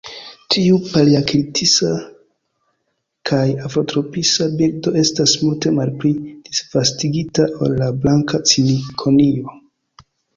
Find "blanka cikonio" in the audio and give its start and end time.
8.05-9.55